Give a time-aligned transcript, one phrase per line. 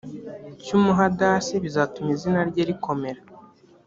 [0.63, 3.21] cy umuhadasi bizatuma izina rye rikomera